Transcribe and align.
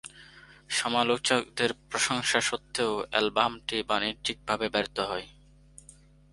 সমালোচকদের 0.69 1.71
প্রশংসা 1.89 2.39
সত্ত্বেও 2.41 2.93
অ্যালবামটি 3.11 3.77
বাণিজ্যিকভাবে 3.89 4.67
ব্যর্থ 4.69 4.97
হয়। 5.01 5.27